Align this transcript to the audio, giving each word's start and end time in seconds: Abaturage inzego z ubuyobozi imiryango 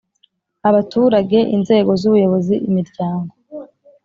Abaturage 0.69 1.37
inzego 1.55 1.91
z 1.99 2.03
ubuyobozi 2.09 2.55
imiryango 2.67 3.33